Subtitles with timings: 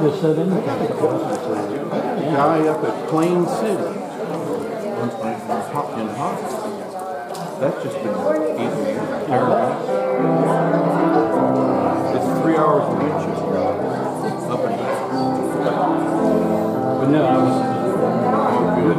[0.00, 0.20] this.
[2.38, 3.98] Guy up at Plain City
[6.00, 6.52] in Hawkins.
[7.58, 8.14] That's just been
[8.60, 8.84] eaten
[9.26, 9.66] terrible.
[12.14, 13.56] It's three hours of Winchester
[14.52, 14.98] up and down.
[17.00, 17.54] But no, I was
[18.54, 18.98] all good.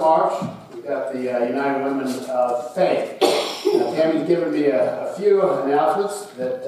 [0.00, 0.32] March,
[0.74, 3.18] we've got the uh, United Women of Faith.
[3.20, 6.66] Now, Tammy's given me a, a few announcements that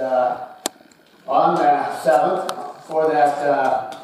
[1.26, 3.99] on the 7th, for that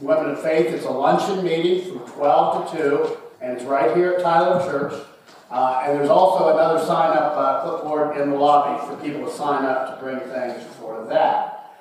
[0.00, 0.66] Women of Faith.
[0.66, 5.06] It's a luncheon meeting from 12 to 2, and it's right here at Tyler Church.
[5.50, 9.32] Uh, and there's also another sign up uh, clipboard in the lobby for people to
[9.34, 11.72] sign up to bring things for that.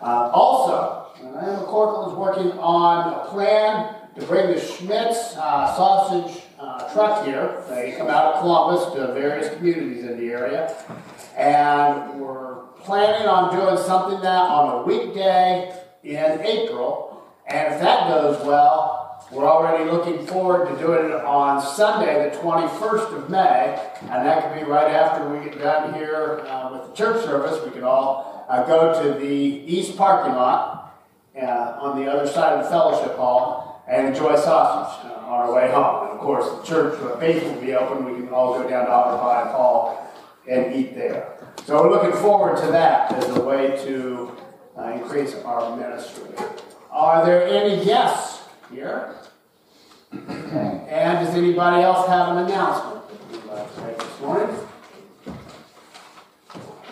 [0.00, 6.43] Uh, also, Anna McCorkle is working on a plan to bring the Schmidt's uh, sausage
[6.64, 7.62] uh, truck here.
[7.68, 10.74] They come out of Columbus to various communities in the area.
[11.36, 17.14] And we're planning on doing something that on a weekday in April
[17.46, 22.36] and if that goes well, we're already looking forward to doing it on Sunday, the
[22.38, 26.90] 21st of May, and that could be right after we get done here uh, with
[26.90, 27.62] the church service.
[27.64, 30.98] We can all uh, go to the east parking lot
[31.36, 31.44] uh,
[31.80, 35.70] on the other side of the fellowship hall and enjoy sausage uh, on our way
[35.70, 36.03] home.
[36.14, 38.04] Of course, the church the base will be open.
[38.04, 40.12] We can all go down to Otterbein Hall
[40.48, 41.36] and eat there.
[41.66, 44.30] So we're looking forward to that as a way to
[44.78, 46.30] uh, increase our ministry.
[46.92, 49.16] Are there any guests here?
[50.12, 54.56] And does anybody else have an announcement that you'd like to make this morning?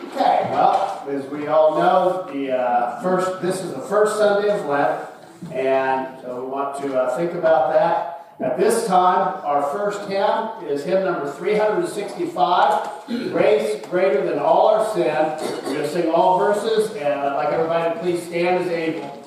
[0.09, 4.67] Okay, well, as we all know, the uh, first this is the first Sunday of
[4.67, 5.09] Lent,
[5.53, 8.22] and so we want to uh, think about that.
[8.43, 14.85] At this time, our first hymn is hymn number 365, Grace Greater Than All Our
[14.95, 15.05] Sin.
[15.05, 19.23] We're going to sing all verses, and I'd like everybody to please stand as able.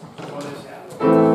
[1.00, 1.34] Master.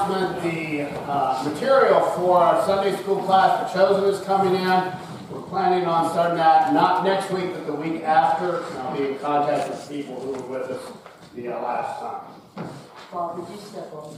[0.00, 4.92] Announcement, the uh, material for our Sunday school class for Chosen is coming in.
[5.30, 8.58] We're planning on starting that not next week, but the week after.
[8.62, 10.92] And I'll be in contact with people who were with us
[11.34, 12.68] the uh, last time.
[13.12, 14.16] Bob, would you step on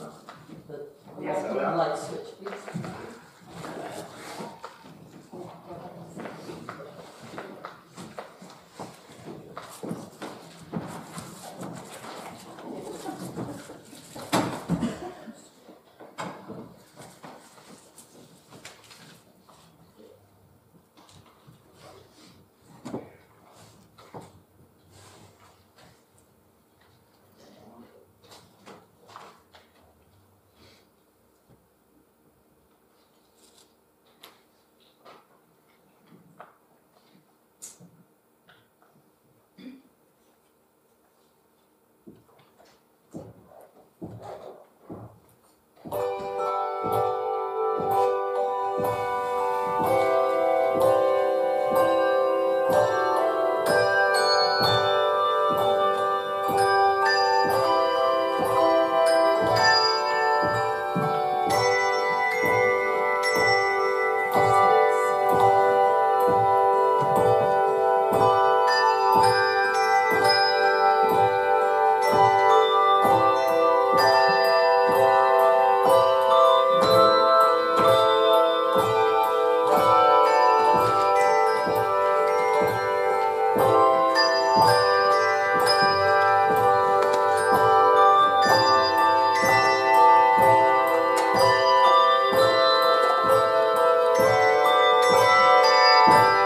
[0.68, 0.86] the,
[1.20, 1.76] Yes, I the will.
[1.76, 2.82] light switch, please?
[96.08, 96.37] Bye.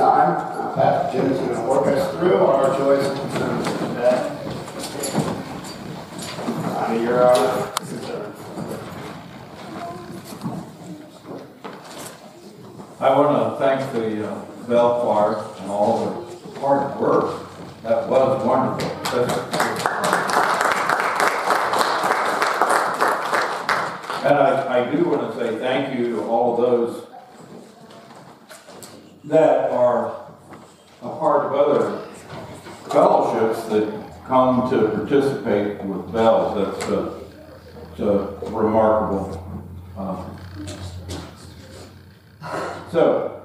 [0.00, 4.16] Time, uh, Pastor Jim is going to work us through our joys and concerns today.
[6.74, 8.32] Honor your uh, concern.
[12.98, 17.46] I want to thank the uh, Bell Choir and all the hard work.
[17.82, 18.90] That was wonderful.
[24.24, 27.06] And I, I do want to say thank you to all those
[29.24, 30.26] that are
[31.02, 32.06] a part of other
[32.90, 33.88] fellowships that
[34.30, 36.54] come to participate with bells.
[36.54, 37.20] That's uh,
[37.90, 39.44] it's a remarkable
[39.98, 40.24] uh,
[42.92, 43.42] so,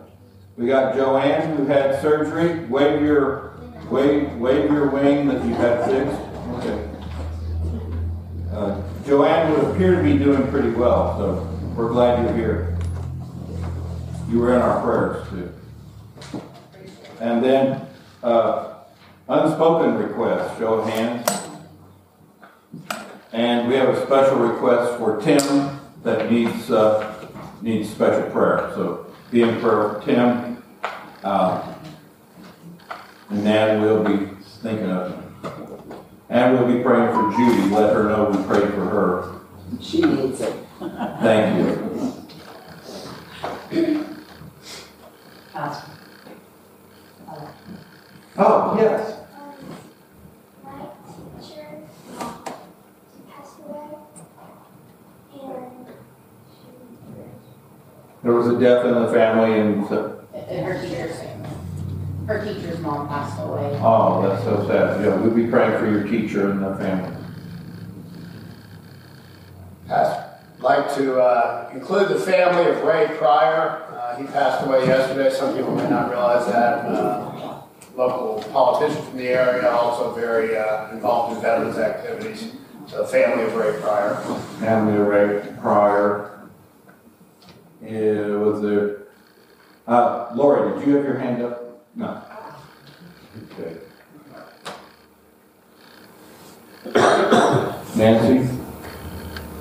[0.57, 2.65] we got Joanne who had surgery.
[2.65, 3.57] Wave your,
[3.89, 6.21] wave, wave your wing that you had fixed.
[6.53, 6.89] Okay.
[8.53, 12.77] Uh, Joanne would appear to be doing pretty well, so we're glad you're here.
[14.29, 16.39] You were in our prayers too.
[17.19, 17.85] And then,
[18.23, 18.64] uh,
[19.55, 21.29] unspoken requests, show of hands.
[23.31, 27.27] And we have a special request for Tim that needs, uh,
[27.61, 28.71] needs special prayer.
[28.75, 30.63] So be in prayer for Tim.
[31.23, 31.73] Uh,
[33.29, 34.27] and then we'll be
[34.61, 35.21] thinking of him.
[36.29, 37.69] And we'll be praying for Judy.
[37.69, 39.41] Let her know we prayed for her.
[39.81, 40.53] She needs it.
[40.79, 42.05] Thank you.
[45.53, 45.91] Pastor.
[48.37, 49.15] Oh, yes.
[50.61, 50.89] my
[51.39, 51.79] teacher
[53.13, 53.95] she passed away,
[55.33, 55.87] and
[58.25, 61.15] There was a death in the family and, so- And her teacher's,
[62.25, 63.79] her teacher's mom passed away.
[63.83, 64.99] oh, that's so sad.
[65.05, 67.15] Yeah, we'll be praying for your teacher and the family.
[69.91, 70.23] I'd
[70.59, 73.83] like to uh, include the family of Ray Pryor.
[73.95, 75.29] Uh, He passed away yesterday.
[75.29, 76.85] Some people may not realize that.
[76.85, 77.31] Uh,
[77.95, 82.51] Local politician from the area, also very uh, involved in veterans activities.
[82.87, 84.15] So family of Ray Pryor.
[84.59, 86.34] Family of Ray Pryor.
[87.87, 89.03] It was there.
[89.87, 91.85] Uh, Lori, did you have your hand up?
[91.95, 92.21] No.
[93.53, 93.77] Okay.
[97.95, 98.51] Nancy?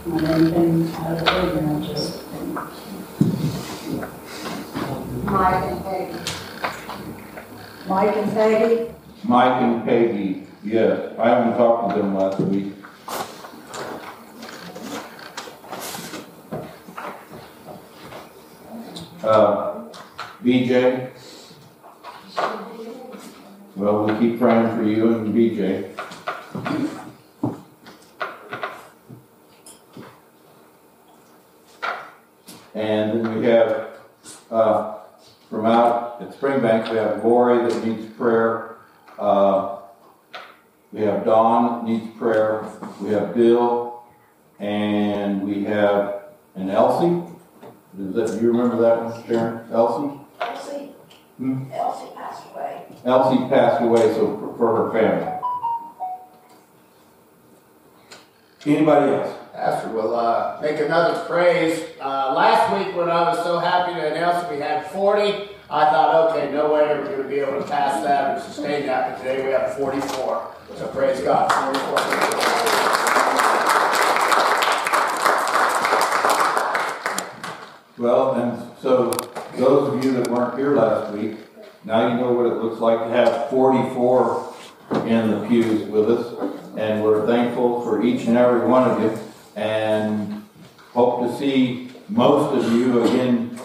[0.06, 2.22] My Anything out of the ordinary, just.
[5.24, 6.18] Mike and Peggy.
[7.88, 11.14] Mike and Peggy, Mike and Peggy, yes.
[11.18, 12.74] I haven't talked to them last week.
[19.24, 19.88] Uh,
[20.42, 21.08] BJ?
[23.74, 25.90] Well, we keep praying for you and BJ.
[32.74, 33.88] And then we have,
[34.50, 34.98] uh,
[35.48, 38.76] from out at Springbank, we have Lori that needs prayer.
[39.18, 39.78] Uh,
[40.92, 42.66] we have Dawn needs prayer.
[43.00, 44.02] We have Bill,
[44.58, 46.24] and we have
[46.56, 47.23] an Elsie.
[47.98, 49.72] Is that, do you remember that one, Sharon?
[49.72, 50.18] Elsie?
[50.40, 50.90] Elsie,
[51.38, 51.64] Hmm?
[51.72, 52.82] Elsie passed away.
[53.04, 55.30] Elsie passed away, so for- for her family.
[58.66, 59.34] Anybody else?
[59.52, 61.84] Pastor will uh, make another praise.
[62.00, 65.84] Uh, last week, when I was so happy to announce that we had 40, I
[65.90, 69.12] thought, okay, no way we're going to be able to pass that and sustain that.
[69.12, 70.54] But today we have 44.
[70.76, 71.52] So praise God.
[71.52, 72.53] 44.
[78.04, 79.12] Well, and so
[79.56, 81.38] those of you that weren't here last week,
[81.86, 84.54] now you know what it looks like to have 44
[85.06, 86.54] in the pews with us.
[86.76, 89.18] And we're thankful for each and every one of you
[89.56, 90.44] and
[90.92, 93.58] hope to see most of you again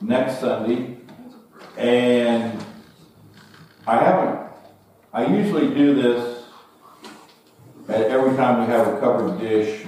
[0.00, 0.96] next Sunday.
[1.76, 2.64] And
[3.86, 4.52] I haven't,
[5.12, 6.44] I usually do this
[7.90, 9.84] at every time we have a covered dish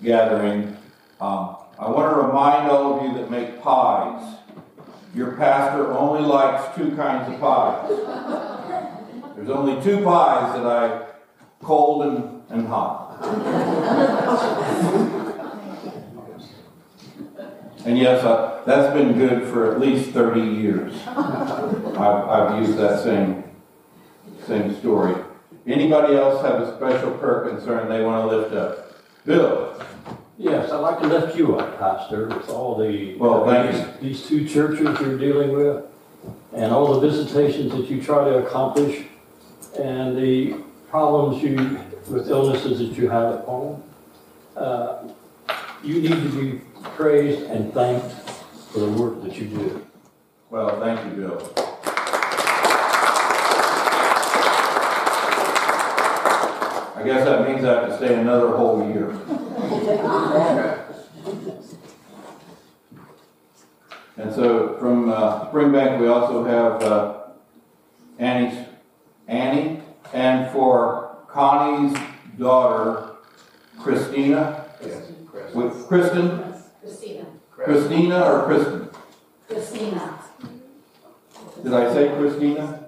[0.00, 0.76] gathering.
[1.20, 4.38] Um, I want to remind all of you that make pies,
[5.14, 7.88] your pastor only likes two kinds of pies.
[9.34, 11.06] There's only two pies that I,
[11.62, 13.04] cold and, and hot.
[17.84, 20.94] And yes, I, that's been good for at least 30 years.
[21.06, 23.44] I've, I've used that same,
[24.46, 25.14] same story.
[25.66, 28.92] Anybody else have a special prayer concern they want to lift up?
[29.26, 29.80] Bill?
[30.36, 34.28] Yes, I'd like to lift you up, Pastor, with all the well, thank these, these
[34.28, 35.84] two churches you're dealing with,
[36.52, 39.04] and all the visitations that you try to accomplish,
[39.78, 40.56] and the
[40.90, 43.82] problems you with illnesses that you have at home.
[44.56, 45.08] Uh,
[45.84, 48.12] you need to be praised and thanked
[48.72, 49.86] for the work that you do.
[50.50, 51.52] Well, thank you, Bill.
[56.96, 59.16] I guess that means I have to stay another whole year.
[64.16, 67.14] And so from uh, Springbank, we also have uh,
[68.18, 68.66] Annie's,
[69.26, 69.80] Annie,
[70.12, 71.96] and for Connie's
[72.38, 73.16] daughter,
[73.80, 75.52] Christina, Yes, Chris.
[75.54, 77.26] with Kristen, Christina.
[77.50, 78.88] Christina or Kristen?
[79.48, 80.18] Christina.
[81.64, 82.84] Did I say Christina?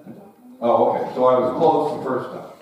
[0.61, 2.56] Oh, okay, so I was close the first time.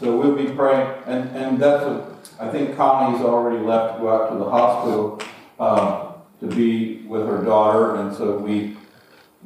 [0.00, 4.14] So we'll be praying, and, and that's a, I think Connie's already left to go
[4.14, 5.20] out to the hospital,
[5.58, 8.76] um, to be with her daughter, and so we,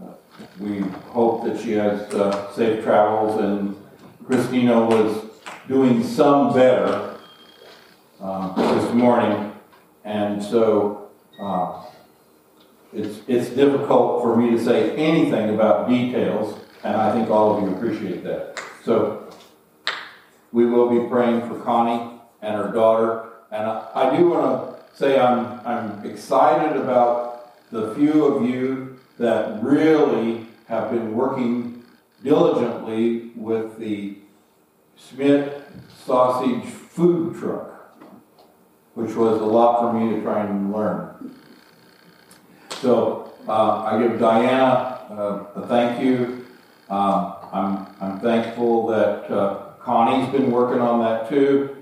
[0.03, 0.13] uh,
[0.61, 3.83] we hope that she has, uh, safe travels, and
[4.27, 5.25] Christina was
[5.69, 7.17] doing some better,
[8.21, 9.55] um, this morning,
[10.05, 11.09] and so,
[11.41, 11.83] uh,
[12.93, 17.63] it's, it's difficult for me to say anything about details, and I think all of
[17.63, 18.63] you appreciate that.
[18.85, 19.22] So,
[20.53, 25.19] we will be praying for Connie and her daughter, and I, do want to say
[25.19, 31.85] I'm, I'm excited about the few of you that really have been working
[32.23, 34.19] diligently with the
[34.97, 35.63] Schmidt
[36.05, 37.97] Sausage Food Truck,
[38.95, 41.35] which was a lot for me to try and learn.
[42.81, 46.47] So uh, I give Diana uh, a thank you.
[46.89, 51.77] Um, I'm, I'm thankful that uh, Connie's been working on that too.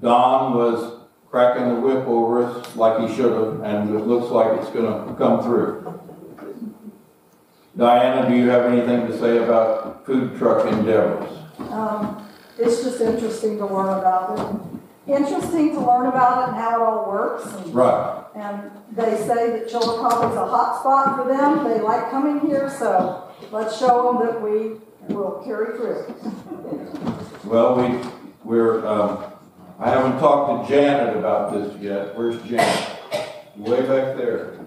[0.00, 1.00] Don was
[1.30, 4.86] cracking the whip over us like he should have, and it looks like it's going
[4.86, 6.00] to come through.
[7.76, 11.30] Diana, do you have anything to say about food truck endeavors?
[11.70, 15.12] Um, it's just interesting to learn about it.
[15.12, 17.46] Interesting to learn about it and how it all works.
[17.68, 18.24] Right.
[18.34, 21.64] And they say that Chillicothe is a hot spot for them.
[21.64, 24.76] They like coming here, so let's show them that we
[25.14, 26.14] will carry through.
[27.44, 27.98] Well, we,
[28.44, 29.24] we're, um,
[29.78, 32.16] I haven't talked to Janet about this yet.
[32.16, 32.90] Where's Janet?
[33.56, 34.58] Way back there.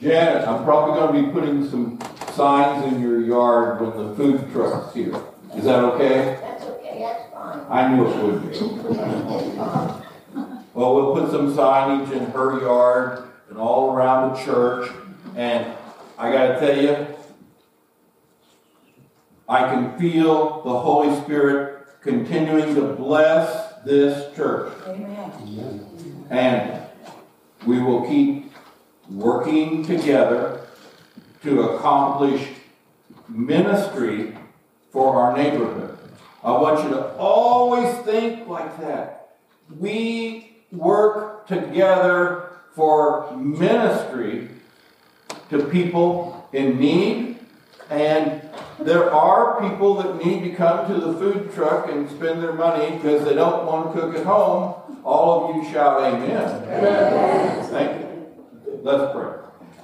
[0.00, 1.98] Janet, I'm probably gonna be putting some
[2.34, 5.16] signs in your yard when the food truck's here.
[5.54, 6.38] Is that okay?
[6.40, 7.60] That's okay, that's fine.
[7.70, 8.58] I knew it would be.
[10.74, 14.90] Well, we'll put some signage in her yard and all around the church.
[15.34, 15.72] And
[16.18, 17.06] I gotta tell you,
[19.48, 24.72] I can feel the Holy Spirit continuing to bless this church.
[24.86, 25.86] Amen.
[26.30, 26.82] And
[27.64, 28.52] we will keep
[29.08, 30.66] working together
[31.42, 32.48] to accomplish
[33.28, 34.36] ministry
[34.90, 35.96] for our neighborhood.
[36.42, 39.36] I want you to always think like that.
[39.78, 44.48] We work together for ministry
[45.50, 47.38] to people in need,
[47.90, 48.42] and
[48.80, 52.96] there are people that need to come to the food truck and spend their money
[52.96, 54.74] because they don't want to cook at home.
[55.04, 56.62] All of you shout amen.
[56.64, 57.64] Amen.
[57.66, 58.80] Thank you.
[58.82, 59.32] Let's pray.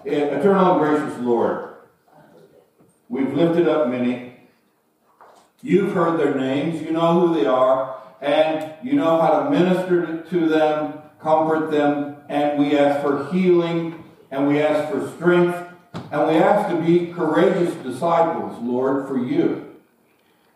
[0.05, 1.75] Eh, Eternal and gracious Lord,
[3.09, 4.35] we've lifted up many.
[5.63, 10.23] You've heard their names, you know who they are, and you know how to minister
[10.29, 15.57] to them, comfort them, and we ask for healing, and we ask for strength,
[16.13, 19.75] and we ask to be courageous disciples, Lord, for you.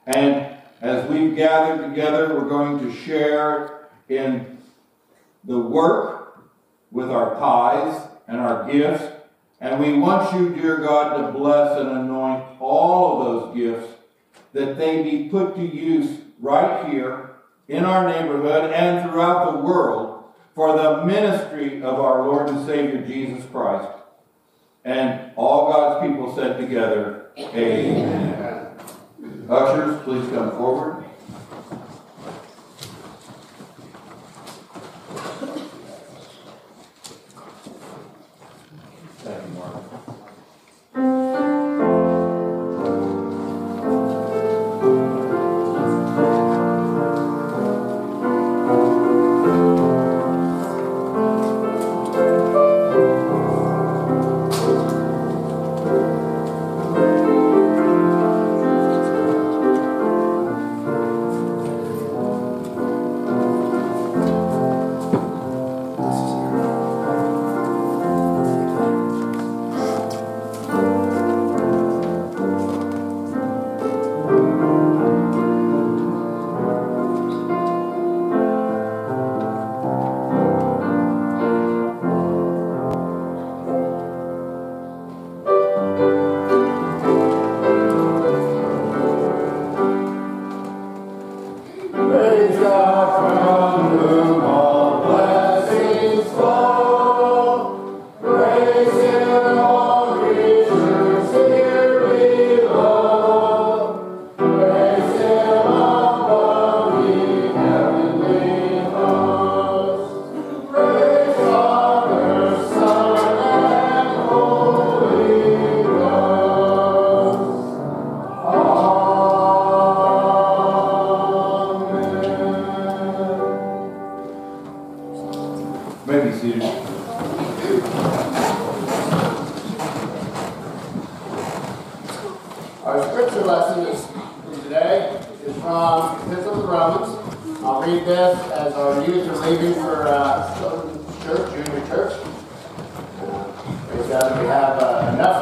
[0.07, 4.59] And as we've gathered together, we're going to share in
[5.45, 6.45] the work
[6.91, 9.03] with our tithes and our gifts.
[9.59, 13.95] And we want you, dear God, to bless and anoint all of those gifts
[14.53, 17.31] that they be put to use right here
[17.67, 23.01] in our neighborhood and throughout the world for the ministry of our Lord and Savior
[23.01, 23.89] Jesus Christ.
[24.87, 28.71] And all God's people said together, Amen.
[29.51, 31.06] Ushers, please come forward.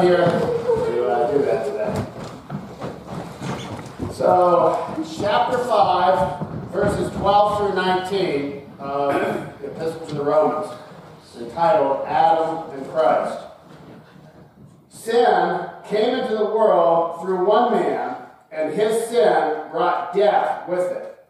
[0.04, 1.32] Here uh.
[4.12, 9.14] So, chapter 5, verses 12 through 19 of
[9.60, 10.70] the Epistle to the Romans.
[11.22, 13.44] It's entitled Adam and Christ.
[14.90, 18.16] Sin came into the world through one man,
[18.52, 21.24] and his sin brought death with it.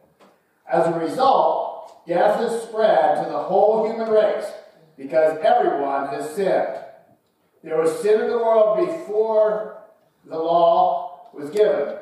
[0.70, 4.50] As a result, death has spread to the whole human race
[4.96, 6.83] because everyone has sinned.
[7.64, 9.78] There was sin in the world before
[10.26, 11.96] the law was given.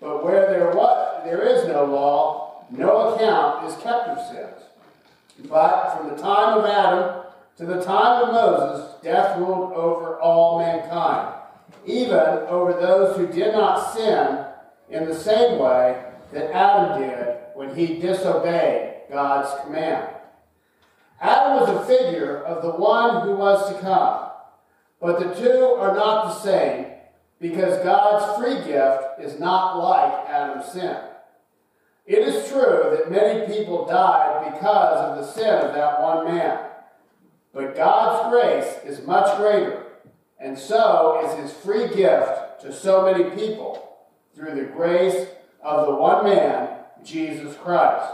[0.00, 4.62] But where there, was, there is no law, no account is kept of sins.
[5.50, 7.24] But from the time of Adam
[7.58, 11.34] to the time of Moses, death ruled over all mankind,
[11.84, 14.46] even over those who did not sin
[14.88, 20.08] in the same way that Adam did when he disobeyed God's command.
[21.20, 24.30] Adam was a figure of the one who was to come,
[25.00, 26.86] but the two are not the same
[27.40, 30.96] because God's free gift is not like Adam's sin.
[32.06, 36.60] It is true that many people died because of the sin of that one man.
[37.52, 39.82] But God's grace is much greater,
[40.38, 43.96] and so is his free gift to so many people
[44.34, 45.26] through the grace
[45.62, 46.68] of the one man,
[47.02, 48.12] Jesus Christ.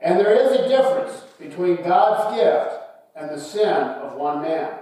[0.00, 2.82] And there is a difference between God's gift
[3.14, 4.72] and the sin of one man.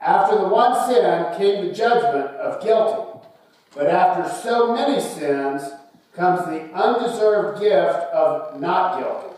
[0.00, 3.28] After the one sin came the judgment of guilty,
[3.74, 5.62] but after so many sins
[6.14, 9.36] comes the undeserved gift of not guilty.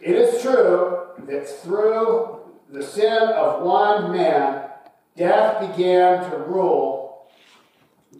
[0.00, 4.68] It is true that through the sin of one man,
[5.16, 7.28] death began to rule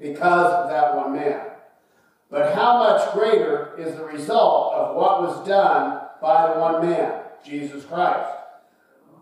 [0.00, 1.46] because of that one man.
[2.30, 7.22] But how much greater is the result of what was done by the one man,
[7.44, 8.28] Jesus Christ?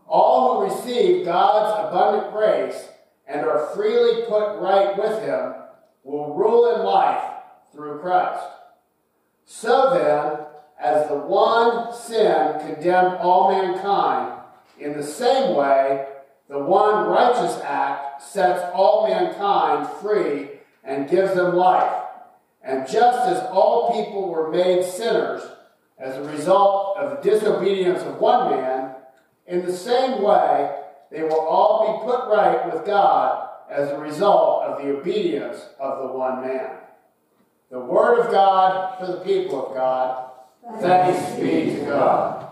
[0.07, 2.89] All who receive God's abundant grace
[3.27, 5.55] and are freely put right with Him
[6.05, 7.23] will rule in life
[7.73, 8.45] through Christ.
[9.45, 10.47] So then,
[10.81, 14.41] as the one sin condemned all mankind,
[14.79, 16.07] in the same way,
[16.49, 20.49] the one righteous act sets all mankind free
[20.85, 22.03] and gives them life.
[22.63, 25.43] And just as all people were made sinners
[25.99, 28.82] as a result of the disobedience of one man,
[29.53, 30.75] in the same way,
[31.11, 36.09] they will all be put right with God as a result of the obedience of
[36.09, 36.71] the one man.
[37.71, 40.31] The Word of God for the people of God.
[40.81, 42.49] Thanks be to God.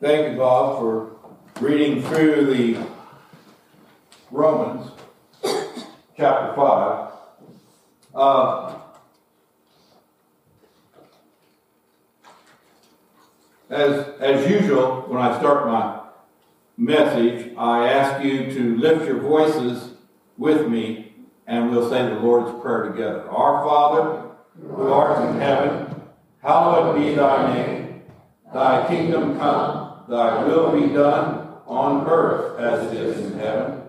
[0.00, 1.16] Thank you, Bob, for
[1.60, 2.86] reading through the
[4.30, 4.92] Romans
[6.22, 7.08] chapter 5.
[8.14, 8.78] Uh,
[13.68, 16.00] as, as usual, when I start my
[16.76, 19.94] message, I ask you to lift your voices
[20.38, 21.12] with me
[21.48, 23.28] and we'll say the Lord's Prayer together.
[23.28, 24.30] Our Father,
[24.60, 26.02] who art in heaven,
[26.40, 28.02] hallowed be thy name.
[28.54, 30.04] Thy kingdom come.
[30.08, 33.81] Thy will be done on earth as it is in heaven.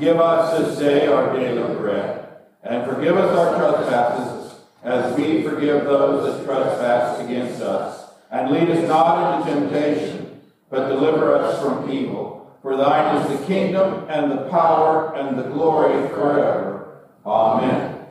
[0.00, 2.28] Give us this day our daily bread,
[2.62, 8.10] and forgive us our trespasses, as we forgive those that trespass against us.
[8.30, 12.56] And lead us not into temptation, but deliver us from evil.
[12.62, 17.00] For thine is the kingdom, and the power, and the glory forever.
[17.26, 18.06] Amen.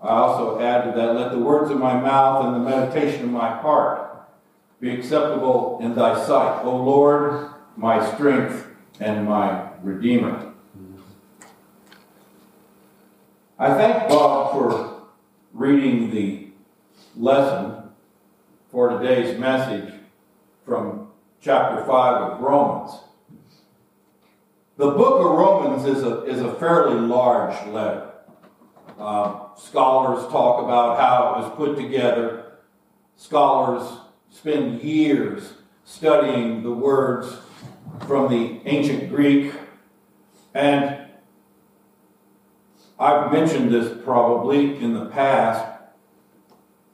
[0.00, 3.50] I also added that let the words of my mouth and the meditation of my
[3.50, 4.28] heart
[4.80, 8.66] be acceptable in thy sight, O Lord, my strength
[9.00, 10.45] and my redeemer.
[13.58, 15.06] I thank Bob for
[15.54, 16.48] reading the
[17.16, 17.84] lesson
[18.70, 19.94] for today's message
[20.66, 21.08] from
[21.40, 23.00] chapter 5 of Romans.
[24.76, 28.10] The book of Romans is a, is a fairly large letter.
[28.98, 32.58] Uh, scholars talk about how it was put together.
[33.16, 33.90] Scholars
[34.28, 35.54] spend years
[35.86, 37.38] studying the words
[38.06, 39.54] from the ancient Greek.
[40.52, 41.05] And
[42.98, 45.64] I've mentioned this probably in the past.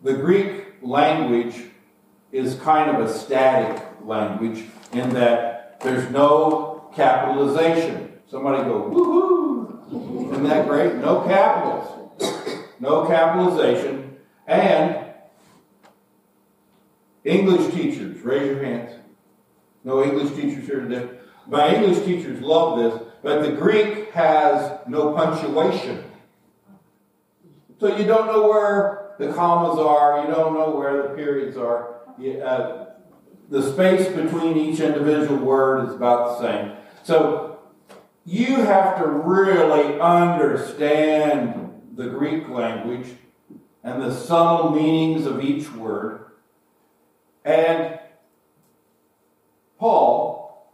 [0.02, 1.54] The Greek language
[2.32, 8.20] is kind of a static language in that there's no capitalization.
[8.28, 10.32] Somebody go, woohoo!
[10.32, 10.96] Isn't that great?
[10.96, 12.10] No capitals.
[12.80, 14.16] No capitalization.
[14.46, 14.96] And
[17.24, 18.92] English teachers, raise your hands.
[19.84, 21.08] No English teachers here today.
[21.46, 26.04] My English teachers love this, but the Greek has no punctuation.
[27.78, 32.00] So you don't know where the commas are, you don't know where the periods are.
[32.18, 32.86] Uh,
[33.48, 36.76] the space between each individual word is about the same.
[37.02, 37.58] So
[38.24, 43.08] you have to really understand the Greek language
[43.82, 46.26] and the subtle meanings of each word.
[47.44, 47.98] And
[49.78, 50.72] Paul,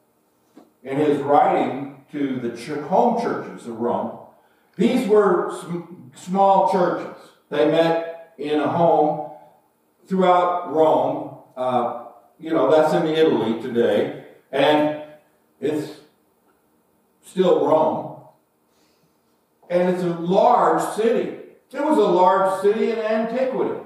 [0.82, 4.18] in his writing to the home churches of Rome,
[4.76, 7.16] these were sm- small churches.
[7.50, 9.32] They met in a home
[10.06, 11.38] throughout Rome.
[11.56, 12.04] Uh,
[12.38, 14.24] you know, that's in Italy today.
[14.52, 15.02] And
[15.60, 15.98] it's
[17.24, 18.22] still Rome.
[19.68, 21.36] And it's a large city.
[21.70, 23.80] It was a large city in antiquity.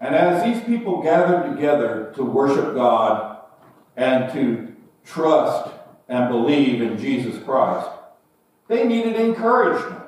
[0.00, 3.38] And as these people gathered together to worship God
[3.96, 5.70] and to trust
[6.10, 7.88] and believe in Jesus Christ,
[8.66, 10.02] they needed encouragement.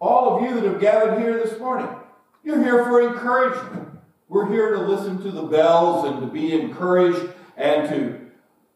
[0.00, 1.88] All of you that have gathered here this morning,
[2.42, 3.90] you're here for encouragement.
[4.28, 8.20] We're here to listen to the bells and to be encouraged and to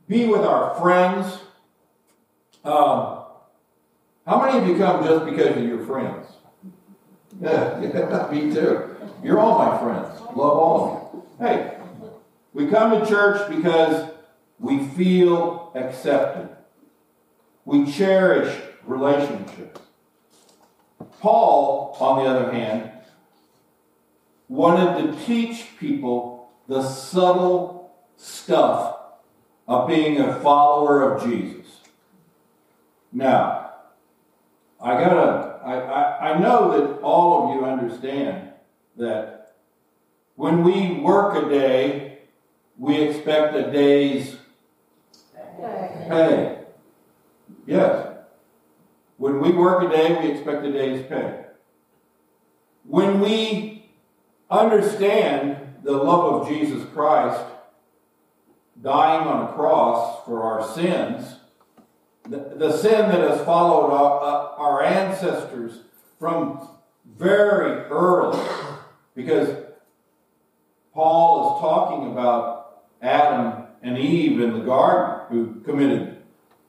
[0.07, 1.41] be with our friends.
[2.65, 3.25] Um,
[4.27, 6.27] how many of you come just because of your friends?
[7.41, 7.79] Yeah,
[8.33, 8.97] me too.
[9.23, 10.21] You're all my friends.
[10.35, 11.47] Love all of you.
[11.47, 11.79] Hey,
[12.53, 14.08] we come to church because
[14.59, 16.49] we feel accepted.
[17.65, 19.81] We cherish relationships.
[21.21, 22.91] Paul, on the other hand,
[24.49, 28.97] wanted to teach people the subtle stuff
[29.67, 31.67] of being a follower of Jesus.
[33.13, 33.73] Now,
[34.81, 38.51] I gotta, I, I, I know that all of you understand
[38.97, 39.57] that
[40.37, 42.19] when we work a day,
[42.79, 44.38] we expect a day's
[45.59, 46.59] pay.
[47.67, 48.17] Yes.
[49.17, 51.45] When we work a day, we expect a day's pay.
[52.85, 53.91] When we
[54.51, 57.45] understand the love of Jesus Christ
[58.81, 61.37] dying on a cross for our sins,
[62.29, 65.81] the, the sin that has followed our, uh, our ancestors
[66.19, 66.69] from
[67.17, 68.41] very early,
[69.15, 69.65] because
[70.95, 76.23] Paul is talking about Adam and Eve in the garden who committed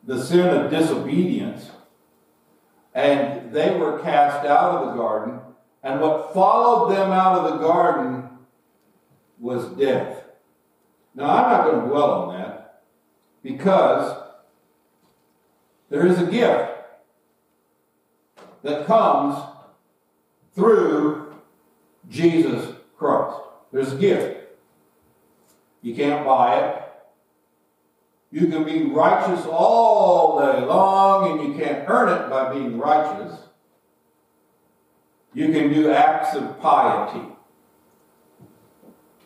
[0.03, 1.69] the sin of disobedience,
[2.93, 5.39] and they were cast out of the garden,
[5.83, 8.29] and what followed them out of the garden
[9.39, 10.23] was death.
[11.15, 12.83] Now, I'm not going to dwell on that
[13.41, 14.17] because
[15.89, 16.71] there is a gift
[18.63, 19.41] that comes
[20.53, 21.33] through
[22.09, 23.37] Jesus Christ.
[23.71, 24.37] There's a gift.
[25.81, 26.83] You can't buy it.
[28.31, 33.39] You can be righteous all day long and you can't earn it by being righteous.
[35.33, 37.25] You can do acts of piety.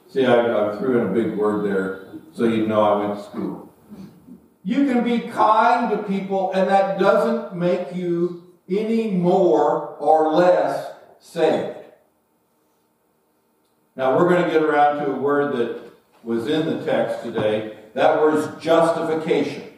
[0.08, 3.26] See, I, I threw in a big word there so you know I went to
[3.26, 3.74] school.
[4.64, 10.94] You can be kind to people, and that doesn't make you any more or less
[11.20, 11.78] saved.
[13.96, 15.82] Now, we're going to get around to a word that
[16.24, 17.78] was in the text today.
[17.94, 19.72] That word is justification.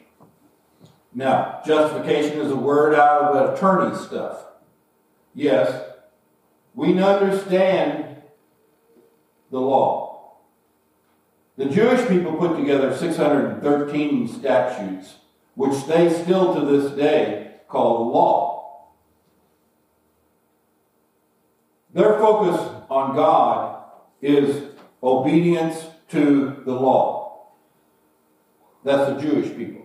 [1.13, 4.45] Now, justification is a word out of attorney stuff.
[5.33, 5.83] Yes,
[6.73, 8.21] we understand
[9.51, 10.35] the law.
[11.57, 15.15] The Jewish people put together 613 statutes,
[15.55, 18.55] which they still to this day call law.
[21.93, 22.59] Their focus
[22.89, 23.83] on God
[24.21, 24.63] is
[25.01, 27.14] obedience to the law.
[28.85, 29.81] That's the Jewish people.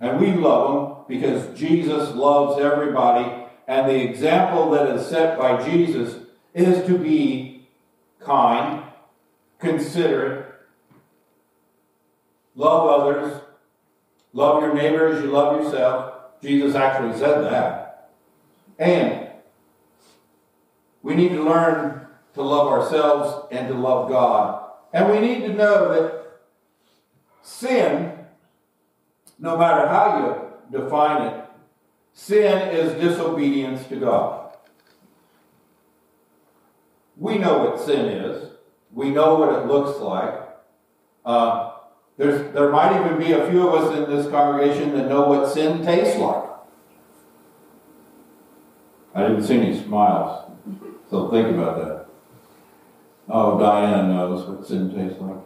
[0.00, 5.64] And we love them because Jesus loves everybody, and the example that is set by
[5.64, 6.16] Jesus
[6.52, 7.68] is to be
[8.18, 8.82] kind,
[9.60, 10.52] considerate,
[12.56, 13.40] love others,
[14.32, 16.14] love your neighbor as you love yourself.
[16.42, 18.10] Jesus actually said that.
[18.78, 19.28] And
[21.02, 24.70] we need to learn to love ourselves and to love God.
[24.92, 26.40] And we need to know that
[27.42, 28.21] sin,
[29.42, 31.44] no matter how you define it,
[32.14, 34.56] sin is disobedience to God.
[37.16, 38.52] We know what sin is.
[38.92, 40.34] We know what it looks like.
[41.24, 41.72] Uh,
[42.16, 45.84] there might even be a few of us in this congregation that know what sin
[45.84, 46.44] tastes like.
[49.14, 50.50] I didn't see any smiles,
[51.10, 52.06] so think about that.
[53.28, 55.36] Oh, Diana knows what sin tastes like.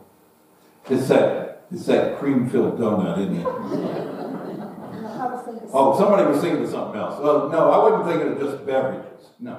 [0.88, 3.46] It's that, it's that cream-filled donut, isn't it?
[3.46, 7.20] I was thinking- Oh, somebody was thinking of something else.
[7.20, 9.30] Well, no, I wasn't thinking of just beverages.
[9.40, 9.56] No.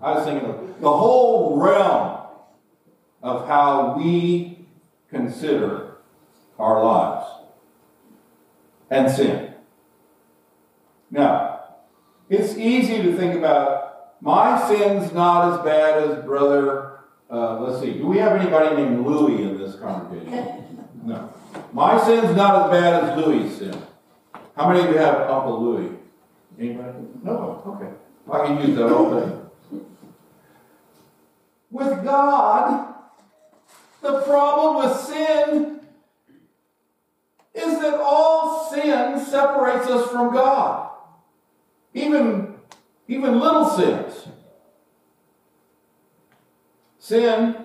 [0.00, 2.18] I was thinking of the whole realm
[3.22, 4.66] of how we
[5.10, 5.96] consider
[6.58, 7.26] our lives
[8.90, 9.54] and sin.
[11.10, 11.60] Now,
[12.28, 17.00] it's easy to think about my sin's not as bad as brother.
[17.30, 17.94] Uh, let's see.
[17.94, 20.77] Do we have anybody named Louis in this congregation?
[21.08, 21.32] No.
[21.72, 23.82] My sin's not as bad as Louis' sin.
[24.54, 25.96] How many of you have Uncle Louis?
[26.58, 26.98] Anybody?
[27.22, 27.62] No.
[27.66, 27.90] Okay.
[28.30, 29.36] I can use that all day.
[31.70, 32.94] With God,
[34.02, 35.80] the problem with sin
[37.54, 40.90] is that all sin separates us from God.
[41.94, 42.54] Even,
[43.06, 44.28] even little sins.
[46.98, 47.56] Sin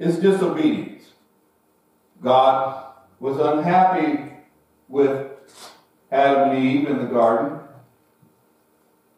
[0.00, 1.04] is disobedience.
[2.20, 2.87] God
[3.20, 4.32] was unhappy
[4.88, 5.30] with
[6.10, 7.58] Adam and Eve in the garden.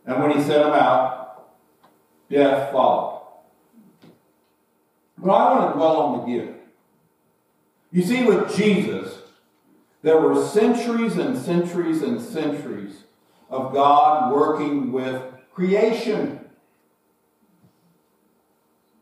[0.07, 1.51] And when he sent them out,
[2.31, 3.27] death followed.
[5.19, 6.59] But I want to dwell on the gift.
[7.93, 9.19] You see, with Jesus,
[10.03, 13.05] there were centuries and centuries and centuries
[13.51, 15.23] of God working with
[15.53, 16.41] creation.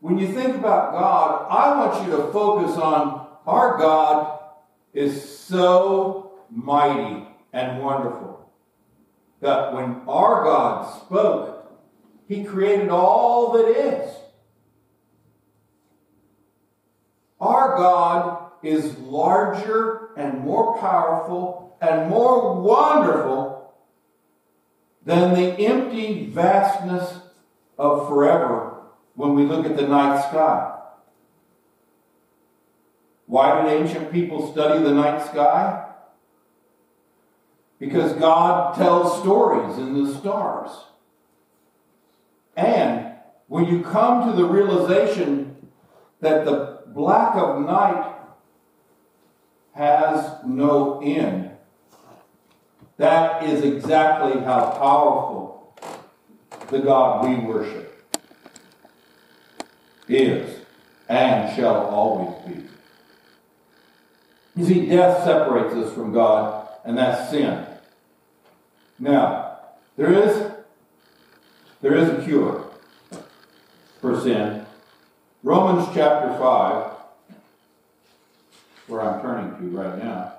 [0.01, 4.38] When you think about God, I want you to focus on our God
[4.99, 8.51] is so mighty and wonderful
[9.39, 11.71] that when our God spoke,
[12.27, 14.13] he created all that is.
[17.39, 23.73] Our God is larger and more powerful and more wonderful
[25.05, 27.19] than the empty vastness
[27.77, 28.81] of forever
[29.15, 30.78] when we look at the night sky.
[33.29, 35.87] Why did ancient people study the night sky?
[37.77, 40.71] Because God tells stories in the stars.
[42.57, 43.13] And
[43.47, 45.67] when you come to the realization
[46.21, 48.15] that the black of night
[49.75, 51.51] has no end,
[52.97, 55.77] that is exactly how powerful
[56.71, 58.09] the God we worship
[60.07, 60.61] is
[61.07, 62.69] and shall always be.
[64.59, 67.65] You see, death separates us from God, and that's sin.
[68.99, 69.57] Now,
[69.95, 70.51] there is
[71.79, 72.65] there is a cure
[74.01, 74.65] for sin.
[75.43, 76.91] Romans chapter 5,
[78.87, 80.33] where I'm turning to right now.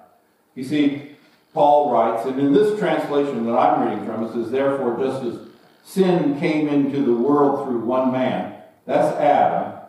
[0.54, 1.12] You see,
[1.54, 5.48] Paul writes, and in this translation that I'm reading from, it says, Therefore, just as
[5.82, 8.54] sin came into the world through one man,
[8.84, 9.79] that's Adam,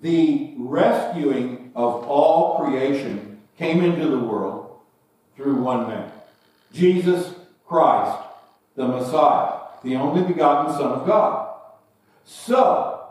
[0.00, 4.78] the rescuing of all creation came into the world
[5.36, 6.10] through one man
[6.72, 7.34] Jesus
[7.66, 8.18] Christ,
[8.76, 11.54] the Messiah, the only begotten Son of God.
[12.24, 13.06] So,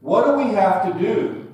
[0.00, 1.52] what do we have to do?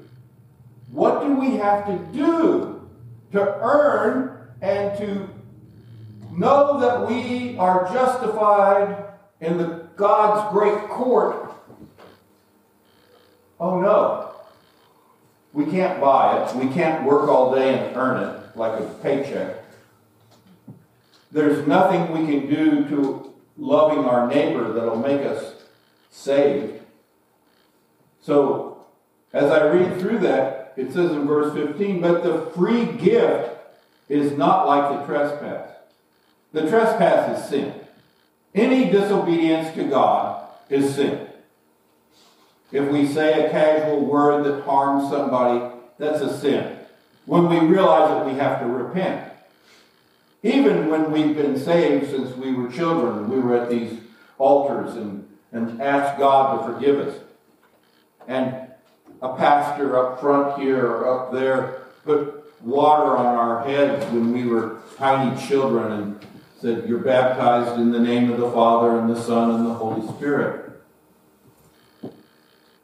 [0.90, 2.88] What do we have to do
[3.32, 5.28] to earn and to
[6.32, 9.04] know that we are justified
[9.40, 11.45] in the God's great court
[13.58, 14.32] Oh no.
[15.52, 16.56] We can't buy it.
[16.56, 19.56] We can't work all day and earn it like a paycheck.
[21.32, 25.54] There's nothing we can do to loving our neighbor that'll make us
[26.10, 26.80] saved.
[28.22, 28.86] So,
[29.32, 33.50] as I read through that, it says in verse 15, but the free gift
[34.08, 35.70] is not like the trespass.
[36.52, 37.74] The trespass is sin.
[38.54, 41.25] Any disobedience to God is sin.
[42.76, 46.76] If we say a casual word that harms somebody, that's a sin.
[47.24, 49.32] When we realize that we have to repent.
[50.42, 53.98] Even when we've been saved since we were children, we were at these
[54.36, 57.18] altars and, and asked God to forgive us.
[58.28, 58.68] And
[59.22, 64.44] a pastor up front here or up there put water on our heads when we
[64.44, 66.26] were tiny children and
[66.60, 70.06] said, You're baptized in the name of the Father and the Son and the Holy
[70.14, 70.65] Spirit.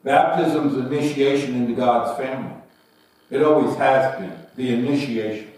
[0.04, 2.54] Baptism's initiation into God's family.
[3.30, 5.50] It always has been the initiation,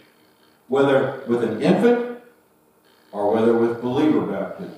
[0.68, 2.20] whether with an infant
[3.10, 4.74] or whether with believer baptism.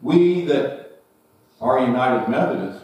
[0.00, 1.00] We that
[1.60, 2.82] are United Methodists,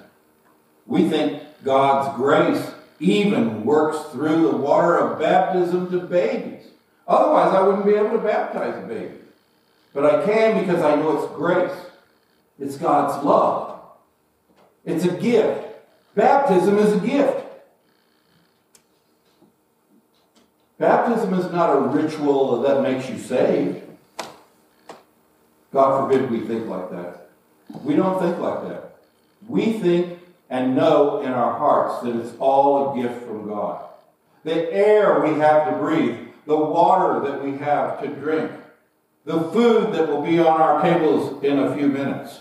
[0.86, 6.66] we think God's grace even works through the water of baptism to babies.
[7.09, 9.14] Otherwise, I wouldn't be able to baptize a baby.
[9.93, 11.72] But I can because I know it's grace
[12.61, 13.70] It's God's love.
[14.85, 15.66] It's a gift.
[16.14, 17.47] Baptism is a gift.
[20.78, 23.83] Baptism is not a ritual that makes you saved.
[25.72, 27.28] God forbid we think like that.
[27.85, 28.97] We don't think like that.
[29.47, 30.18] We think
[30.49, 33.85] and know in our hearts that it's all a gift from God.
[34.43, 36.16] The air we have to breathe,
[36.47, 38.51] the water that we have to drink,
[39.24, 42.41] the food that will be on our tables in a few minutes.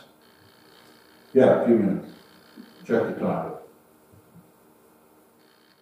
[1.34, 2.10] Yeah, a few minutes.
[2.90, 3.60] Check the.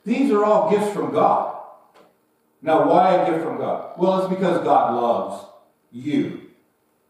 [0.03, 1.57] These are all gifts from God.
[2.61, 3.97] Now, why a gift from God?
[3.97, 5.45] Well, it's because God loves
[5.89, 6.41] you.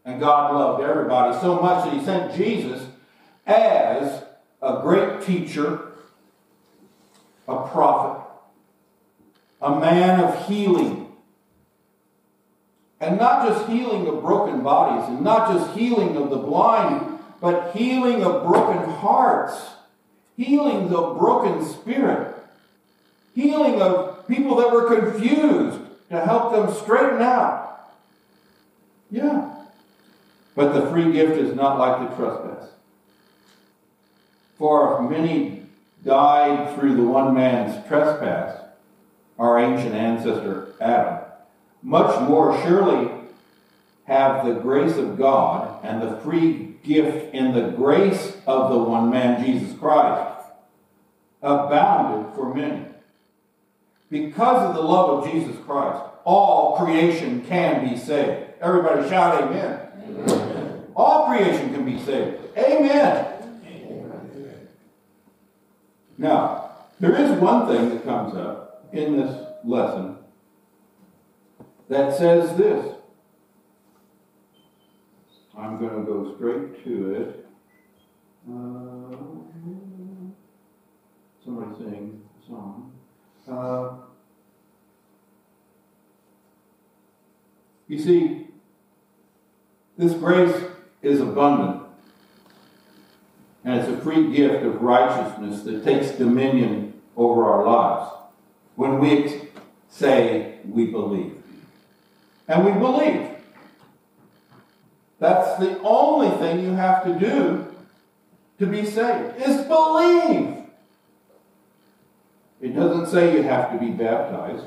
[0.06, 2.86] And God loved everybody so much that He sent Jesus
[3.48, 4.24] as
[4.62, 5.94] a great teacher,
[7.48, 8.24] a prophet,
[9.64, 11.12] a man of healing.
[13.00, 17.76] And not just healing of broken bodies, and not just healing of the blind, but
[17.76, 19.60] healing of broken hearts,
[20.38, 22.36] healing of broken spirit,
[23.34, 25.80] healing of people that were confused
[26.10, 27.92] to help them straighten out.
[29.12, 29.54] Yeah.
[30.56, 32.70] But the free gift is not like the trespass.
[34.58, 35.64] For if many
[36.04, 38.60] died through the one man's trespass,
[39.38, 41.20] our ancient ancestor Adam,
[41.84, 43.12] much more surely
[44.08, 49.10] have the grace of God and the free gift in the grace of the one
[49.10, 50.48] man, Jesus Christ,
[51.42, 52.86] abounded for many.
[54.10, 58.54] Because of the love of Jesus Christ, all creation can be saved.
[58.62, 59.80] Everybody shout amen.
[60.08, 60.84] amen.
[60.96, 62.38] All creation can be saved.
[62.58, 63.34] Amen.
[66.18, 70.18] Now, there is one thing that comes up in this lesson
[71.90, 72.97] that says this.
[75.58, 77.46] I'm going to go straight to it.
[78.48, 79.18] Uh,
[81.44, 82.94] somebody sing a song.
[83.50, 83.90] Uh,
[87.88, 88.48] you see,
[89.98, 90.56] this grace
[91.02, 91.84] is abundant.
[93.64, 98.12] And it's a free gift of righteousness that takes dominion over our lives
[98.76, 99.42] when we
[99.90, 101.42] say we believe.
[102.48, 103.37] And we believe.
[105.20, 107.76] That's the only thing you have to do
[108.60, 110.56] to be saved, is believe.
[112.60, 114.66] It doesn't say you have to be baptized.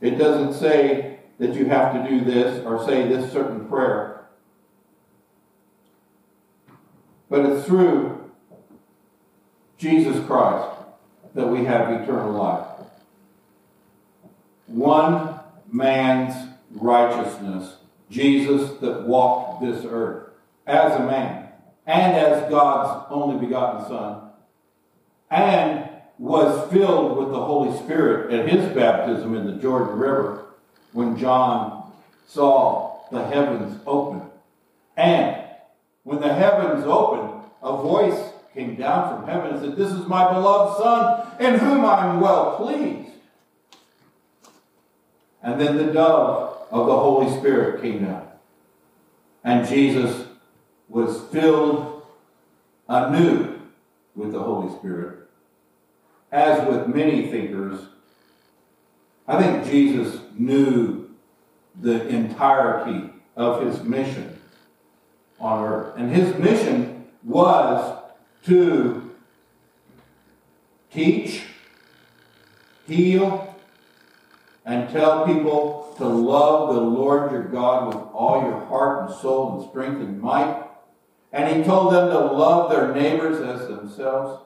[0.00, 4.24] It doesn't say that you have to do this or say this certain prayer.
[7.28, 8.30] But it's through
[9.76, 10.78] Jesus Christ
[11.34, 12.66] that we have eternal life.
[14.66, 15.40] One
[15.70, 16.34] man's
[16.70, 17.76] righteousness,
[18.14, 20.28] Jesus that walked this earth
[20.66, 21.48] as a man
[21.84, 24.30] and as God's only begotten Son,
[25.30, 30.46] and was filled with the Holy Spirit at his baptism in the Jordan River
[30.92, 31.92] when John
[32.26, 34.22] saw the heavens open.
[34.96, 35.42] And
[36.04, 40.32] when the heavens opened, a voice came down from heaven and said, This is my
[40.32, 43.10] beloved Son, in whom I am well pleased.
[45.42, 48.26] And then the dove of the Holy Spirit came down.
[49.44, 50.26] And Jesus
[50.88, 52.02] was filled
[52.88, 53.60] anew
[54.16, 55.28] with the Holy Spirit.
[56.32, 57.80] As with many thinkers,
[59.28, 61.10] I think Jesus knew
[61.80, 64.36] the entirety of his mission
[65.38, 65.94] on earth.
[65.96, 68.02] And his mission was
[68.46, 69.14] to
[70.90, 71.44] teach,
[72.88, 73.53] heal,
[74.64, 79.60] and tell people to love the Lord your God with all your heart and soul
[79.60, 80.64] and strength and might.
[81.32, 84.42] And he told them to love their neighbors as themselves.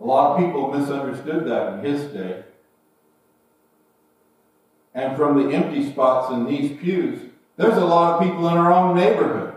[0.00, 2.44] A lot of people misunderstood that in his day.
[4.94, 8.72] And from the empty spots in these pews, there's a lot of people in our
[8.72, 9.54] own neighborhood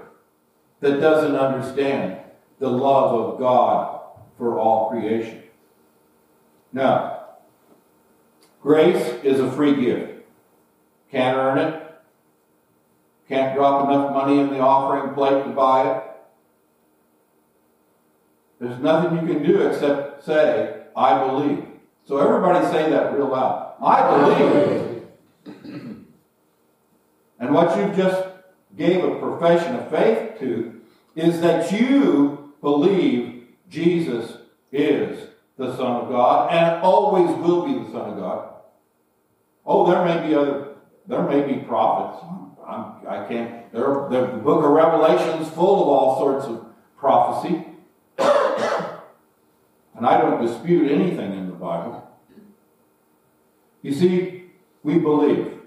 [0.81, 2.19] that doesn't understand
[2.59, 4.01] the love of God
[4.37, 5.41] for all creation.
[6.71, 7.12] Now,
[8.63, 10.23] grace is a free gift.
[11.11, 11.79] Can't earn it.
[13.29, 16.03] Can't drop enough money in the offering plate to buy it.
[18.59, 21.65] There's nothing you can do except say, I believe.
[22.05, 23.75] So everybody say that real loud.
[23.81, 24.93] I believe.
[27.39, 28.25] And what you just
[28.77, 30.81] gave a profession of faith to
[31.15, 34.37] is that you believe Jesus
[34.71, 35.02] is
[35.67, 38.49] the Son of God and always will be the Son of God.
[39.65, 40.75] Oh, there may be other,
[41.07, 42.23] there may be prophets.
[42.67, 46.65] I'm, I can't, there, the book of Revelation's full of all sorts of
[46.97, 47.65] prophecy.
[49.95, 52.11] And I don't dispute anything in the Bible.
[53.83, 54.45] You see,
[54.81, 55.59] we believe.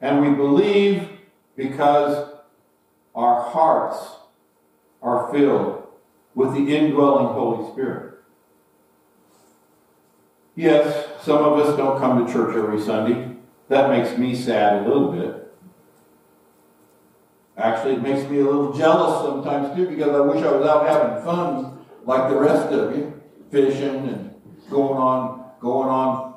[0.00, 1.08] And we believe
[1.56, 2.32] because
[3.12, 3.98] our hearts
[5.02, 5.82] are filled
[6.34, 8.21] with the indwelling Holy Spirit.
[10.54, 13.36] Yes, some of us don't come to church every Sunday.
[13.68, 15.54] That makes me sad a little bit.
[17.56, 20.86] Actually, it makes me a little jealous sometimes too because I wish I was out
[20.86, 24.34] having fun like the rest of you, fishing and
[24.68, 26.34] going on, going on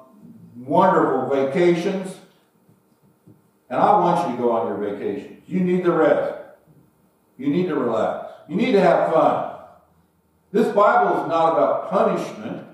[0.56, 2.16] wonderful vacations.
[3.70, 5.42] And I want you to go on your vacations.
[5.48, 6.36] You need the rest.
[7.38, 8.32] You need to relax.
[8.48, 9.56] You need to have fun.
[10.52, 12.68] This Bible is not about punishment.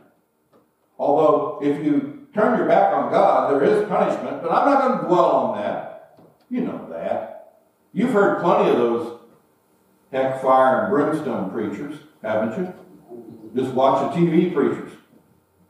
[1.02, 4.99] Although, if you turn your back on God, there is punishment, but I'm not going
[4.99, 6.20] to dwell on that.
[6.47, 7.56] You know that.
[7.91, 9.20] You've heard plenty of those
[10.12, 12.72] heck, fire, and brimstone preachers, haven't you?
[13.56, 14.91] Just watch the TV preachers.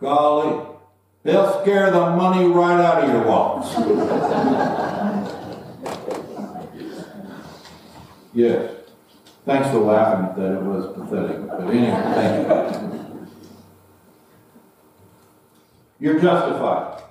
[0.02, 0.66] Golly,
[1.24, 3.72] they'll scare the money right out of your wallets.
[8.34, 8.70] yes.
[9.46, 10.58] Thanks for laughing at that.
[10.58, 11.48] It was pathetic.
[11.48, 13.01] But anyway, thank you.
[16.02, 17.04] You're justified.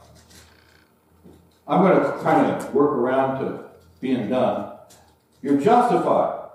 [1.69, 3.67] I'm going to kind of work around to
[4.01, 4.73] being done.
[5.43, 6.49] You're justified.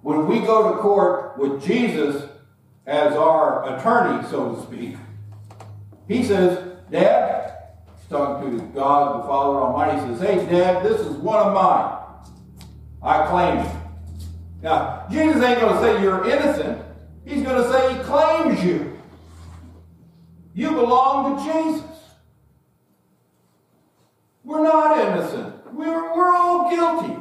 [0.00, 2.26] When we go to court with Jesus
[2.86, 4.96] as our attorney, so to speak,
[6.08, 7.52] he says, Dad,
[7.98, 11.52] he's talking to God, the Father Almighty, he says, Hey, Dad, this is one of
[11.52, 12.02] mine.
[13.02, 13.76] I claim it.
[14.62, 16.82] Now, Jesus ain't going to say you're innocent.
[17.26, 18.97] He's going to say he claims you.
[20.58, 21.84] You belong to Jesus.
[24.42, 25.72] We're not innocent.
[25.72, 27.16] We're, we're all guilty.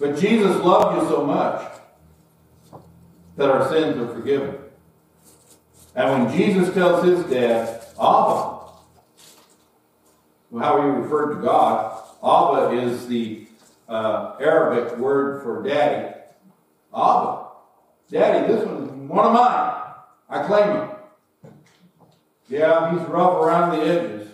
[0.00, 1.62] But Jesus loved you so much
[3.36, 4.56] that our sins are forgiven.
[5.94, 8.62] And when Jesus tells his dad, Abba,
[10.58, 13.46] how he referred to God, Abba is the
[13.88, 16.16] uh, Arabic word for daddy.
[16.92, 17.46] Abba.
[18.10, 19.84] Daddy, this one's one of mine.
[20.28, 20.95] I claim him.
[22.48, 24.28] Yeah, he's rough around the edges.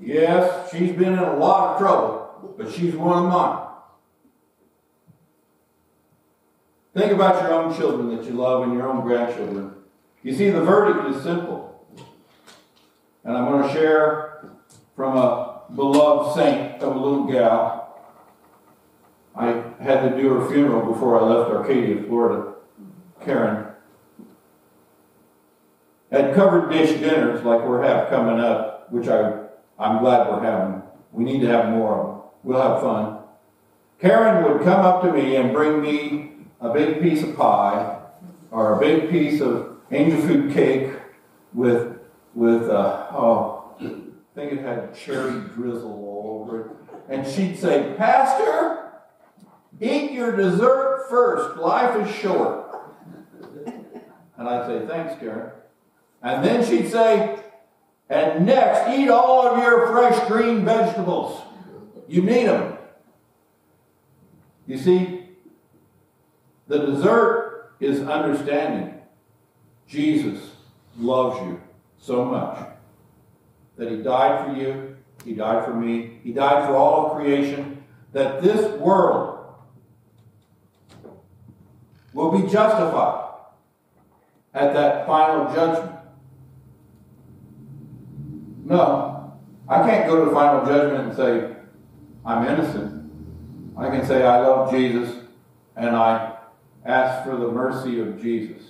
[0.00, 3.66] Yes, she's been in a lot of trouble, but she's one of mine.
[6.94, 9.74] Think about your own children that you love and your own grandchildren.
[10.22, 11.86] You see, the verdict is simple.
[13.24, 14.50] And I'm going to share
[14.96, 18.00] from a beloved saint of a little gal.
[19.36, 22.54] I had to do her funeral before I left Arcadia, Florida.
[23.24, 23.69] Karen.
[26.10, 29.44] At covered dish dinners like we're have coming up, which I,
[29.78, 30.82] I'm glad we're having.
[31.12, 32.24] We need to have more of them.
[32.42, 33.18] We'll have fun.
[34.00, 37.98] Karen would come up to me and bring me a big piece of pie
[38.50, 40.92] or a big piece of angel food cake
[41.52, 41.98] with
[42.34, 43.84] with uh, oh, I
[44.34, 46.70] think it had cherry drizzle all over it.
[47.08, 48.92] And she'd say, Pastor,
[49.80, 51.58] eat your dessert first.
[51.58, 52.68] Life is short.
[54.38, 55.50] And I'd say, Thanks, Karen.
[56.22, 57.38] And then she'd say,
[58.08, 61.40] And next, eat all of your fresh green vegetables.
[62.08, 62.76] You need them.
[64.66, 65.28] You see,
[66.68, 69.00] the dessert is understanding.
[69.88, 70.38] Jesus
[70.96, 71.60] loves you
[71.98, 72.58] so much
[73.76, 77.82] that he died for you, he died for me, he died for all of creation,
[78.12, 79.54] that this world
[82.12, 83.34] will be justified
[84.52, 85.99] at that final judgment.
[88.70, 89.36] No,
[89.68, 91.56] I can't go to the final judgment and say,
[92.24, 93.10] I'm innocent.
[93.76, 95.24] I can say, I love Jesus
[95.74, 96.36] and I
[96.86, 98.62] ask for the mercy of Jesus.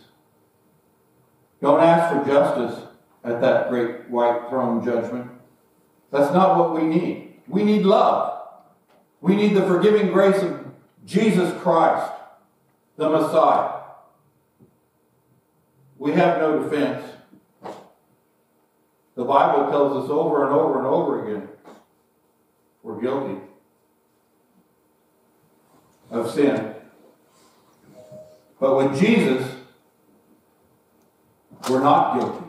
[1.61, 2.82] Don't ask for justice
[3.24, 5.30] at that great white throne judgment.
[6.11, 7.34] That's not what we need.
[7.46, 8.38] We need love.
[9.20, 10.64] We need the forgiving grace of
[11.05, 12.11] Jesus Christ,
[12.96, 13.80] the Messiah.
[15.98, 17.05] We have no defense.
[19.21, 21.47] The Bible tells us over and over and over again
[22.83, 23.39] we're guilty
[26.11, 26.75] of sin.
[28.59, 29.47] But with Jesus,
[31.68, 32.47] we're not guilty.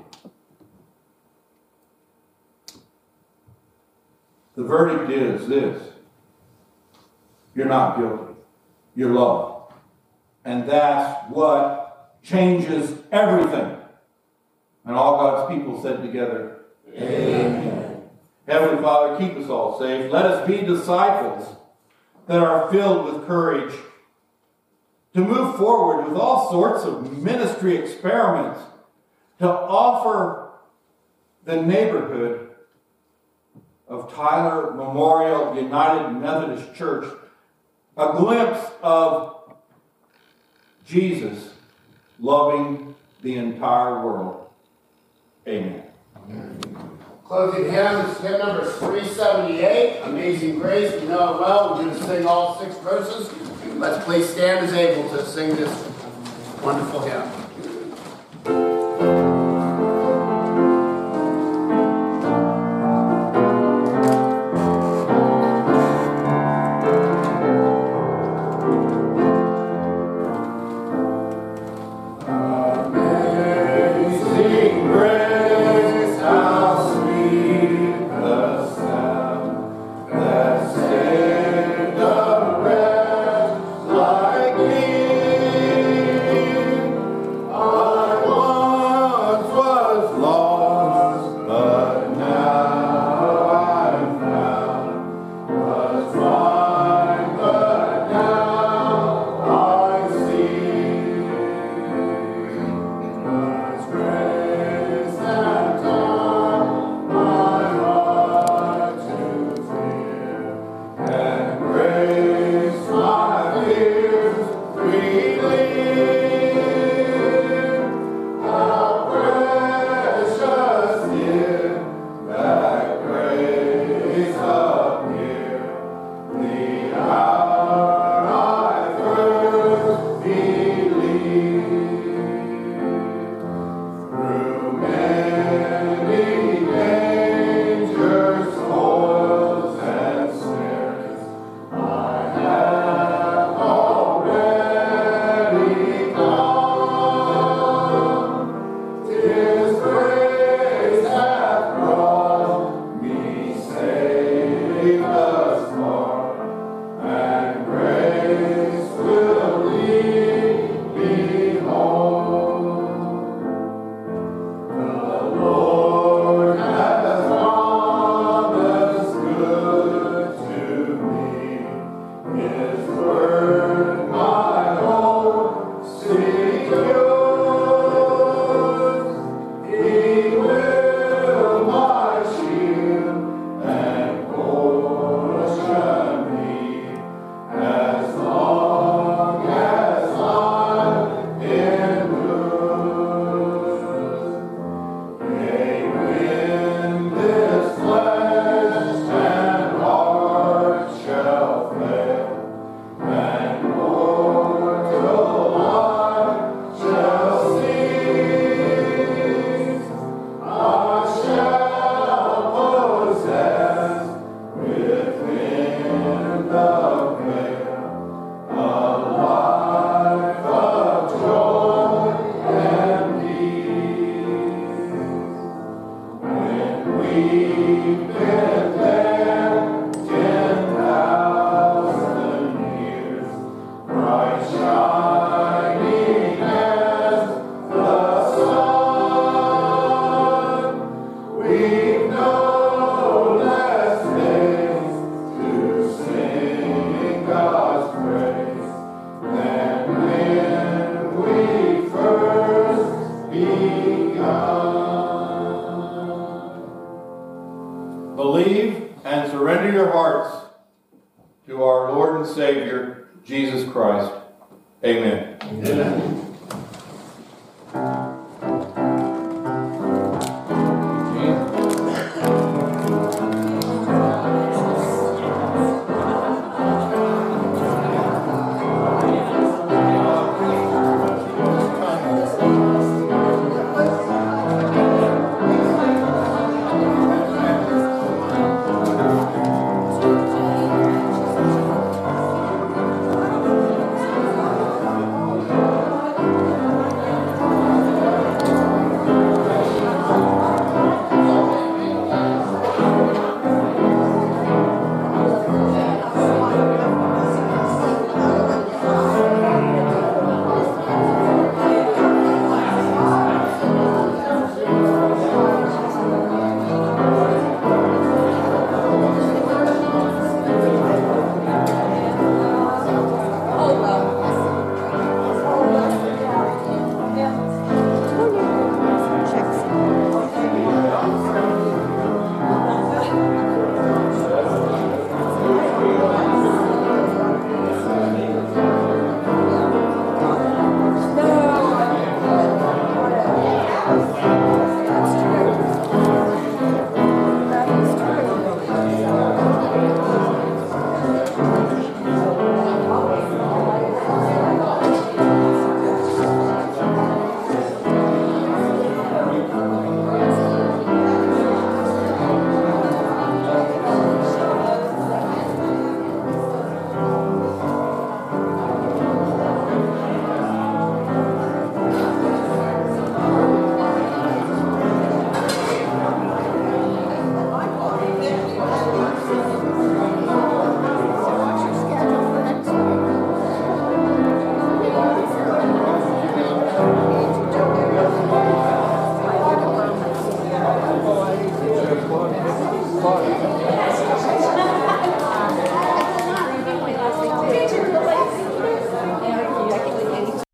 [4.55, 5.83] The verdict is this
[7.53, 8.33] you're not guilty,
[8.95, 9.73] you're loved.
[10.45, 13.75] And that's what changes everything.
[14.85, 16.59] And all God's people said together,
[16.95, 18.01] Amen.
[18.47, 20.11] Heavenly Father, keep us all safe.
[20.11, 21.55] Let us be disciples
[22.27, 23.73] that are filled with courage
[25.13, 28.59] to move forward with all sorts of ministry experiments
[29.39, 30.51] to offer
[31.43, 32.49] the neighborhood
[33.87, 37.05] of Tyler Memorial United Methodist Church
[37.97, 39.53] a glimpse of
[40.85, 41.51] Jesus
[42.19, 44.49] loving the entire world.
[45.47, 45.90] Amen.
[47.25, 50.99] Closing hymns, hymn number 378, Amazing Grace.
[50.99, 51.75] We know it well.
[51.75, 53.31] We're going to sing all six verses.
[53.77, 55.71] Let's please stand as able to sing this
[56.61, 57.40] wonderful hymn.